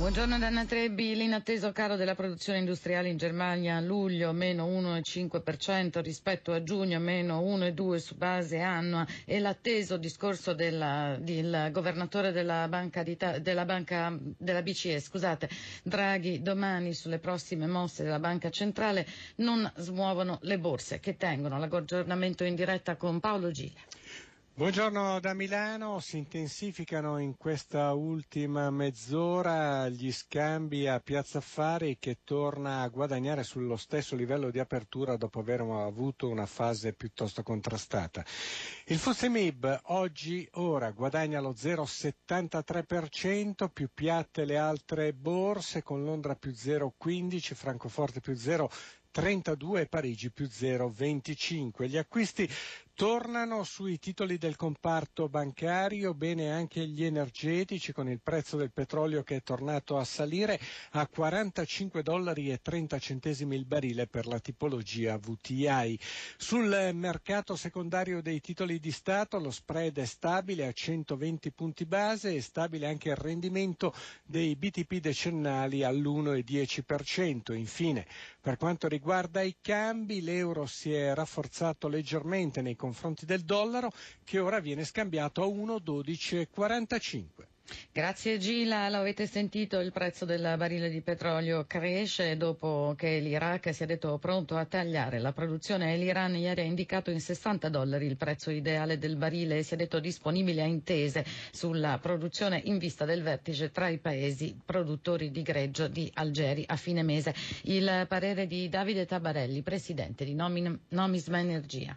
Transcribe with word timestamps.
Buongiorno 0.00 0.38
Danna 0.38 0.64
Trebbi, 0.64 1.14
l'inatteso 1.14 1.72
caro 1.72 1.94
della 1.94 2.14
produzione 2.14 2.58
industriale 2.58 3.10
in 3.10 3.18
Germania 3.18 3.76
a 3.76 3.80
luglio 3.80 4.32
meno 4.32 4.66
1,5% 4.66 6.00
rispetto 6.00 6.52
a 6.52 6.62
giugno 6.62 6.98
meno 6.98 7.42
1,2% 7.42 7.96
su 7.96 8.14
base 8.16 8.60
annua. 8.60 9.06
E 9.26 9.38
l'atteso 9.40 9.98
discorso 9.98 10.54
della, 10.54 11.18
del 11.20 11.68
governatore 11.70 12.32
della 12.32 12.66
banca, 12.66 13.02
della, 13.02 13.64
banca, 13.66 14.16
della 14.38 14.62
BCE, 14.62 15.00
scusate, 15.00 15.50
Draghi 15.82 16.40
domani 16.40 16.94
sulle 16.94 17.18
prossime 17.18 17.66
mosse 17.66 18.02
della 18.02 18.18
banca 18.18 18.48
centrale 18.48 19.06
non 19.36 19.70
smuovono 19.76 20.38
le 20.44 20.58
borse 20.58 20.98
che 20.98 21.18
tengono 21.18 21.58
l'aggiornamento 21.58 22.42
in 22.44 22.54
diretta 22.54 22.96
con 22.96 23.20
Paolo 23.20 23.50
Gile. 23.50 23.78
Buongiorno 24.60 25.20
da 25.20 25.32
Milano, 25.32 26.00
si 26.00 26.18
intensificano 26.18 27.16
in 27.16 27.38
questa 27.38 27.94
ultima 27.94 28.68
mezz'ora 28.68 29.88
gli 29.88 30.12
scambi 30.12 30.86
a 30.86 31.00
Piazza 31.00 31.38
Affari 31.38 31.96
che 31.98 32.18
torna 32.24 32.82
a 32.82 32.88
guadagnare 32.88 33.42
sullo 33.42 33.78
stesso 33.78 34.14
livello 34.14 34.50
di 34.50 34.58
apertura 34.58 35.16
dopo 35.16 35.40
aver 35.40 35.62
avuto 35.62 36.28
una 36.28 36.44
fase 36.44 36.92
piuttosto 36.92 37.42
contrastata. 37.42 38.22
Il 38.84 38.98
FUSEMIB 38.98 39.80
oggi 39.84 40.46
ora 40.52 40.90
guadagna 40.90 41.40
lo 41.40 41.54
0,73%, 41.56 43.70
più 43.72 43.88
piatte 43.94 44.44
le 44.44 44.58
altre 44.58 45.14
borse 45.14 45.82
con 45.82 46.04
Londra 46.04 46.34
più 46.34 46.50
0,15, 46.50 47.54
Francoforte 47.54 48.20
più 48.20 48.34
0,32 48.34 49.78
e 49.78 49.86
Parigi 49.86 50.30
più 50.30 50.44
0,25. 50.44 51.88
Gli 51.88 51.96
acquisti 51.96 52.46
Tornano 53.00 53.64
sui 53.64 53.98
titoli 53.98 54.36
del 54.36 54.56
comparto 54.56 55.30
bancario, 55.30 56.12
bene 56.12 56.52
anche 56.52 56.86
gli 56.86 57.02
energetici 57.02 57.94
con 57.94 58.10
il 58.10 58.20
prezzo 58.22 58.58
del 58.58 58.72
petrolio 58.72 59.22
che 59.22 59.36
è 59.36 59.42
tornato 59.42 59.96
a 59.96 60.04
salire 60.04 60.60
a 60.90 61.06
45 61.06 62.02
dollari 62.02 62.50
e 62.52 62.60
30 62.60 62.98
centesimi 62.98 63.56
il 63.56 63.64
barile 63.64 64.06
per 64.06 64.26
la 64.26 64.38
tipologia 64.38 65.16
VTI. 65.16 65.98
Sul 66.36 66.90
mercato 66.92 67.56
secondario 67.56 68.20
dei 68.20 68.38
titoli 68.42 68.78
di 68.78 68.92
Stato 68.92 69.38
lo 69.38 69.50
spread 69.50 69.96
è 69.98 70.04
stabile 70.04 70.66
a 70.66 70.72
120 70.72 71.52
punti 71.52 71.86
base 71.86 72.34
e 72.34 72.42
stabile 72.42 72.86
anche 72.86 73.08
il 73.08 73.16
rendimento 73.16 73.94
dei 74.26 74.54
BTP 74.56 74.96
decennali 74.96 75.84
all'1,10%. 75.84 77.54
Infine, 77.54 78.06
per 78.42 78.58
quanto 78.58 78.88
riguarda 78.88 79.40
i 79.40 79.56
cambi, 79.58 80.20
l'euro 80.20 80.66
si 80.66 80.92
è 80.92 81.14
rafforzato 81.14 81.88
leggermente 81.88 82.60
nei 82.60 82.72
confronti 82.76 82.88
del 83.24 83.42
dollaro 83.42 83.90
che 84.24 84.38
ora 84.38 84.60
viene 84.60 84.84
scambiato 84.84 85.42
a 85.42 85.46
1,1245. 85.46 87.26
Grazie 87.92 88.38
Gila, 88.38 88.88
l'avete 88.88 89.26
sentito, 89.26 89.78
il 89.78 89.92
prezzo 89.92 90.24
del 90.24 90.54
barile 90.58 90.90
di 90.90 91.00
petrolio 91.02 91.66
cresce 91.66 92.36
dopo 92.36 92.94
che 92.96 93.20
l'Iraq 93.20 93.72
si 93.72 93.84
è 93.84 93.86
detto 93.86 94.18
pronto 94.18 94.56
a 94.56 94.64
tagliare 94.64 95.20
la 95.20 95.32
produzione 95.32 95.94
e 95.94 95.96
l'Iran 95.96 96.34
ieri 96.36 96.62
ha 96.62 96.64
indicato 96.64 97.10
in 97.12 97.20
60 97.20 97.68
dollari 97.68 98.06
il 98.06 98.16
prezzo 98.16 98.50
ideale 98.50 98.98
del 98.98 99.14
barile 99.16 99.58
e 99.58 99.62
si 99.62 99.74
è 99.74 99.76
detto 99.76 100.00
disponibile 100.00 100.62
a 100.62 100.66
intese 100.66 101.24
sulla 101.52 101.98
produzione 101.98 102.60
in 102.64 102.78
vista 102.78 103.04
del 103.04 103.22
vertice 103.22 103.70
tra 103.70 103.88
i 103.88 103.98
paesi 103.98 104.58
produttori 104.64 105.30
di 105.30 105.42
greggio 105.42 105.86
di 105.86 106.10
Algeri 106.14 106.64
a 106.66 106.76
fine 106.76 107.02
mese. 107.02 107.34
Il 107.62 108.06
parere 108.08 108.46
di 108.48 108.68
Davide 108.68 109.06
Tabarelli, 109.06 109.62
presidente 109.62 110.24
di 110.24 110.34
Nomisma 110.34 111.38
Energia 111.38 111.96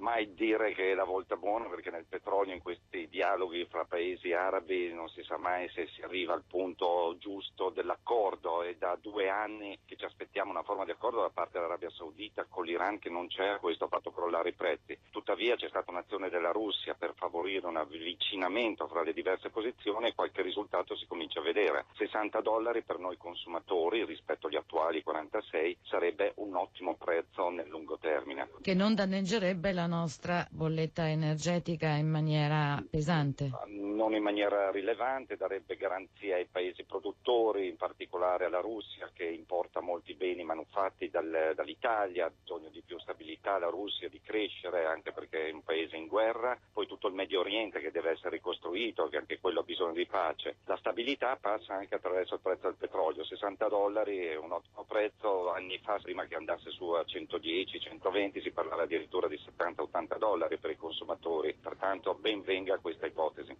mai 0.00 0.34
dire 0.34 0.72
che 0.72 0.90
è 0.90 0.94
la 0.94 1.04
volta 1.04 1.36
buona 1.36 1.68
perché 1.68 1.90
nel 1.90 2.06
petrolio 2.08 2.54
in 2.54 2.62
questi 2.62 3.08
dialoghi 3.08 3.66
fra 3.66 3.84
paesi 3.84 4.32
arabi 4.32 4.92
non 4.92 5.08
si 5.08 5.22
sa 5.22 5.36
mai 5.36 5.68
se 5.70 5.86
si 5.94 6.02
arriva 6.02 6.32
al 6.32 6.44
punto 6.46 7.16
giusto 7.18 7.70
dell'accordo 7.70 8.62
e 8.62 8.76
da 8.76 8.98
due 9.00 9.28
anni 9.28 9.78
che 9.84 9.96
ci 9.96 10.04
aspettiamo 10.04 10.50
una 10.50 10.62
forma 10.62 10.84
di 10.84 10.90
accordo 10.90 11.20
da 11.20 11.30
parte 11.30 11.58
dell'Arabia 11.58 11.90
Saudita 11.90 12.46
con 12.48 12.64
l'Iran 12.64 12.98
che 12.98 13.10
non 13.10 13.28
c'è, 13.28 13.58
questo 13.60 13.84
ha 13.84 13.88
fatto 13.88 14.10
crollare 14.10 14.50
i 14.50 14.54
prezzi. 14.54 14.98
Tuttavia 15.10 15.56
c'è 15.56 15.68
stata 15.68 15.90
un'azione 15.90 16.30
della 16.30 16.50
Russia 16.50 16.94
per 16.94 17.14
favorire 17.14 17.66
un 17.66 17.76
avvicinamento 17.76 18.88
fra 18.88 19.02
le 19.02 19.12
diverse 19.12 19.50
posizioni 19.50 20.08
e 20.08 20.14
qualche 20.14 20.42
risultato 20.42 20.96
si 20.96 21.06
comincia 21.06 21.40
a 21.40 21.42
vedere. 21.42 21.84
60 21.96 22.40
dollari 22.40 22.82
per 22.82 22.98
noi 22.98 23.16
consumatori 23.16 24.04
rispetto 24.04 24.46
agli 24.46 24.56
attuali 24.56 25.02
46 25.02 25.78
sarebbe 25.82 26.32
un 26.36 26.56
ottimo 26.56 26.96
prezzo 26.96 27.50
nel 27.50 27.68
lungo 27.68 27.98
termine. 27.98 28.48
Che 28.62 28.74
non 28.74 28.94
danneggerebbe 28.94 29.72
la 29.72 29.86
nostra 29.90 30.46
bolletta 30.50 31.08
energetica 31.08 31.88
in 31.96 32.08
maniera 32.08 32.82
pesante? 32.88 33.50
Non 34.00 34.14
in 34.14 34.22
maniera 34.22 34.70
rilevante, 34.70 35.36
darebbe 35.36 35.76
garanzia 35.76 36.36
ai 36.36 36.46
paesi 36.46 36.84
produttori, 36.84 37.68
in 37.68 37.76
particolare 37.76 38.46
alla 38.46 38.60
Russia 38.60 39.10
che 39.12 39.24
importa 39.24 39.82
molti 39.82 40.14
beni 40.14 40.42
manufatti 40.42 41.10
dal, 41.10 41.52
dall'Italia, 41.54 42.24
ha 42.24 42.30
bisogno 42.30 42.70
di 42.70 42.80
più 42.80 42.98
stabilità, 42.98 43.58
la 43.58 43.68
Russia 43.68 44.08
di 44.08 44.18
crescere 44.22 44.86
anche 44.86 45.12
perché 45.12 45.48
è 45.48 45.52
un 45.52 45.62
paese 45.62 45.96
in 45.96 46.06
guerra, 46.06 46.58
poi 46.72 46.86
tutto 46.86 47.08
il 47.08 47.14
Medio 47.14 47.40
Oriente 47.40 47.78
che 47.80 47.90
deve 47.90 48.12
essere 48.12 48.36
ricostruito, 48.36 49.06
che 49.10 49.18
anche 49.18 49.38
quello 49.38 49.60
ha 49.60 49.64
bisogno 49.64 49.92
di 49.92 50.06
pace. 50.06 50.56
La 50.64 50.78
stabilità 50.78 51.36
passa 51.38 51.74
anche 51.74 51.96
attraverso 51.96 52.36
il 52.36 52.40
prezzo 52.40 52.68
del 52.68 52.76
petrolio, 52.78 53.22
60 53.22 53.68
dollari 53.68 54.24
è 54.24 54.34
un 54.34 54.52
ottimo 54.52 54.84
prezzo, 54.84 55.52
anni 55.52 55.78
fa 55.78 55.98
prima 55.98 56.24
che 56.24 56.36
andasse 56.36 56.70
su 56.70 56.88
a 56.88 57.04
110, 57.04 57.78
120 57.78 58.40
si 58.40 58.50
parlava 58.50 58.84
addirittura 58.84 59.28
di 59.28 59.36
70 59.36 59.82
80 59.82 60.16
dollari 60.16 60.56
per 60.56 60.70
i 60.70 60.76
consumatori, 60.76 61.52
pertanto 61.52 62.14
ben 62.14 62.40
venga 62.40 62.78
questa 62.78 63.04
ipotesi. 63.04 63.54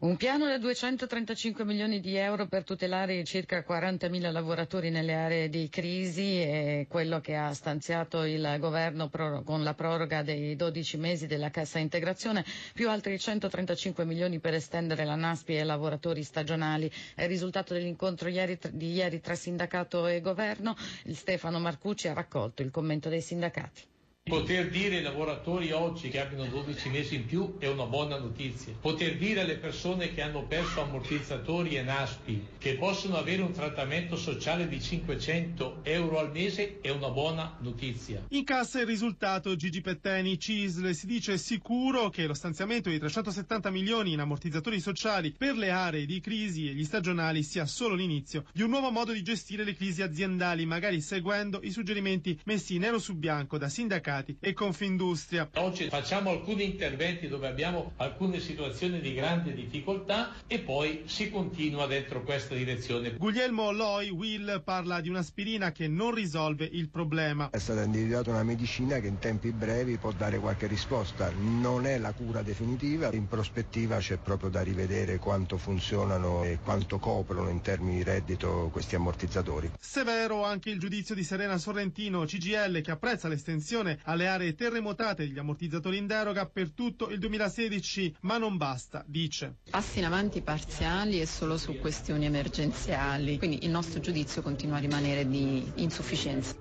Un 0.00 0.16
piano 0.16 0.46
da 0.46 0.58
235 0.58 1.64
milioni 1.64 2.00
di 2.00 2.16
euro 2.16 2.46
per 2.46 2.64
tutelare 2.64 3.14
i 3.18 3.24
circa 3.24 3.64
40.000 3.66 4.32
lavoratori 4.32 4.90
nelle 4.90 5.14
aree 5.14 5.48
di 5.48 5.68
crisi 5.68 6.38
è 6.38 6.86
quello 6.88 7.20
che 7.20 7.36
ha 7.36 7.52
stanziato 7.54 8.24
il 8.24 8.56
governo 8.58 9.08
con 9.44 9.62
la 9.62 9.74
proroga 9.74 10.22
dei 10.22 10.56
12 10.56 10.96
mesi 10.96 11.26
della 11.26 11.50
cassa 11.50 11.78
integrazione, 11.78 12.44
più 12.74 12.88
altri 12.90 13.18
135 13.18 14.04
milioni 14.04 14.38
per 14.40 14.54
estendere 14.54 15.04
la 15.04 15.14
NASPI 15.14 15.58
ai 15.58 15.64
lavoratori 15.64 16.22
stagionali. 16.22 16.90
È 17.14 17.22
il 17.22 17.28
risultato 17.28 17.72
dell'incontro 17.74 18.28
ieri, 18.28 18.58
di 18.72 18.92
ieri 18.92 19.20
tra 19.20 19.34
sindacato 19.34 20.06
e 20.06 20.20
governo. 20.20 20.74
Il 21.04 21.16
Stefano 21.16 21.58
Marcucci 21.60 22.08
ha 22.08 22.12
raccolto 22.12 22.62
il 22.62 22.70
commento 22.70 23.08
dei 23.08 23.20
sindacati. 23.20 23.82
Poter 24.24 24.70
dire 24.70 24.98
ai 24.98 25.02
lavoratori 25.02 25.72
oggi 25.72 26.08
che 26.08 26.20
abbiano 26.20 26.46
12 26.46 26.90
mesi 26.90 27.16
in 27.16 27.26
più 27.26 27.58
è 27.58 27.66
una 27.66 27.86
buona 27.86 28.20
notizia. 28.20 28.72
Poter 28.80 29.16
dire 29.16 29.40
alle 29.40 29.56
persone 29.56 30.14
che 30.14 30.22
hanno 30.22 30.44
perso 30.44 30.80
ammortizzatori 30.80 31.74
e 31.74 31.82
NASPI 31.82 32.46
che 32.56 32.76
possono 32.76 33.16
avere 33.16 33.42
un 33.42 33.50
trattamento 33.50 34.14
sociale 34.14 34.68
di 34.68 34.80
500 34.80 35.80
euro 35.82 36.20
al 36.20 36.30
mese 36.30 36.78
è 36.80 36.90
una 36.90 37.10
buona 37.10 37.56
notizia. 37.62 38.24
In 38.28 38.44
cassa 38.44 38.78
il 38.78 38.86
risultato 38.86 39.56
Gigi 39.56 39.80
Petteni, 39.80 40.38
CISL, 40.38 40.92
si 40.92 41.06
dice 41.06 41.36
sicuro 41.36 42.08
che 42.08 42.24
lo 42.24 42.34
stanziamento 42.34 42.90
di 42.90 43.00
370 43.00 43.70
milioni 43.70 44.12
in 44.12 44.20
ammortizzatori 44.20 44.78
sociali 44.78 45.32
per 45.32 45.56
le 45.56 45.70
aree 45.70 46.06
di 46.06 46.20
crisi 46.20 46.68
e 46.68 46.74
gli 46.74 46.84
stagionali 46.84 47.42
sia 47.42 47.66
solo 47.66 47.96
l'inizio 47.96 48.44
di 48.52 48.62
un 48.62 48.70
nuovo 48.70 48.92
modo 48.92 49.10
di 49.10 49.22
gestire 49.22 49.64
le 49.64 49.74
crisi 49.74 50.00
aziendali, 50.00 50.64
magari 50.64 51.00
seguendo 51.00 51.58
i 51.64 51.72
suggerimenti 51.72 52.38
messi 52.44 52.78
nero 52.78 53.00
su 53.00 53.16
bianco 53.16 53.58
da 53.58 53.68
sindacati 53.68 54.10
mercati 54.12 54.36
e 54.40 54.52
Confindustria. 54.52 55.48
Oggi 55.54 55.88
facciamo 55.88 56.30
alcuni 56.30 56.64
interventi 56.64 57.28
dove 57.28 57.48
abbiamo 57.48 57.92
alcune 57.96 58.40
situazioni 58.40 59.00
di 59.00 59.14
grande 59.14 59.54
difficoltà 59.54 60.34
e 60.46 60.58
poi 60.58 61.04
si 61.06 61.30
continua 61.30 61.86
dentro 61.86 62.22
questa 62.22 62.54
direzione. 62.54 63.16
Guglielmo 63.16 63.72
Loi, 63.72 64.10
Will, 64.10 64.62
parla 64.62 65.00
di 65.00 65.08
un'aspirina 65.08 65.72
che 65.72 65.88
non 65.88 66.12
risolve 66.12 66.68
il 66.70 66.90
problema. 66.90 67.48
È 67.50 67.58
stata 67.58 67.82
individuata 67.82 68.30
una 68.30 68.42
medicina 68.42 68.98
che 68.98 69.06
in 69.06 69.18
tempi 69.18 69.50
brevi 69.50 69.96
può 69.96 70.12
dare 70.12 70.38
qualche 70.38 70.66
risposta. 70.66 71.30
Non 71.38 71.86
è 71.86 71.98
la 71.98 72.12
cura 72.12 72.42
definitiva, 72.42 73.10
in 73.12 73.28
prospettiva 73.28 73.98
c'è 73.98 74.18
proprio 74.18 74.50
da 74.50 74.62
rivedere 74.62 75.18
quanto 75.18 75.56
funzionano 75.56 76.44
e 76.44 76.58
quanto 76.62 76.98
coprono 76.98 77.48
in 77.48 77.60
termini 77.60 77.96
di 77.96 78.02
reddito 78.02 78.68
questi 78.72 78.96
ammortizzatori. 78.96 79.70
Severo 79.78 80.44
anche 80.44 80.70
il 80.70 80.78
giudizio 80.78 81.14
di 81.14 81.24
Serena 81.24 81.56
Sorrentino, 81.58 82.24
CGL, 82.24 82.80
che 82.80 82.90
apprezza 82.90 83.28
l'estensione 83.28 83.98
alle 84.04 84.28
aree 84.28 84.54
terremotate 84.54 85.26
degli 85.26 85.38
ammortizzatori 85.38 85.96
in 85.96 86.06
deroga 86.06 86.46
per 86.46 86.70
tutto 86.72 87.08
il 87.08 87.18
2016, 87.18 88.16
ma 88.20 88.38
non 88.38 88.56
basta, 88.56 89.04
dice. 89.06 89.56
Passi 89.70 89.98
in 89.98 90.04
avanti 90.04 90.42
parziali 90.42 91.20
e 91.20 91.26
solo 91.26 91.58
su 91.58 91.78
questioni 91.78 92.24
emergenziali, 92.26 93.38
quindi 93.38 93.64
il 93.64 93.70
nostro 93.70 94.00
giudizio 94.00 94.42
continua 94.42 94.76
a 94.76 94.80
rimanere 94.80 95.28
di 95.28 95.70
insufficienza. 95.76 96.54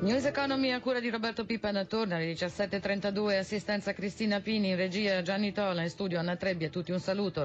News 0.00 0.24
Economy 0.24 0.72
a 0.72 0.80
cura 0.80 0.98
di 0.98 1.10
Roberto 1.10 1.44
Pippa 1.44 1.70
da 1.70 1.84
torna 1.84 2.16
alle 2.16 2.32
17.32, 2.32 3.38
assistenza 3.38 3.92
Cristina 3.92 4.40
Pini, 4.40 4.70
in 4.70 4.76
regia 4.76 5.22
Gianni 5.22 5.52
Tola, 5.52 5.82
in 5.82 5.90
studio 5.90 6.18
Anna 6.18 6.34
Trebbi, 6.34 6.64
a 6.64 6.70
tutti 6.70 6.90
un 6.90 6.98
saluto. 6.98 7.44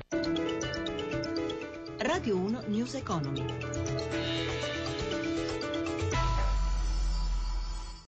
Radio 2.00 2.36
1 2.36 2.64
News 2.68 2.96
Economy. 2.96 3.77